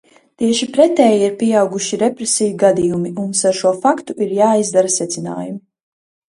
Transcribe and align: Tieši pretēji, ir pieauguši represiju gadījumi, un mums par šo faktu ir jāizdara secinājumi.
Tieši 0.43 0.67
pretēji, 0.77 1.19
ir 1.27 1.35
pieauguši 1.41 1.99
represiju 2.05 2.57
gadījumi, 2.65 3.13
un 3.13 3.21
mums 3.21 3.45
par 3.49 3.61
šo 3.61 3.77
faktu 3.87 4.19
ir 4.27 4.35
jāizdara 4.41 4.97
secinājumi. 4.99 5.59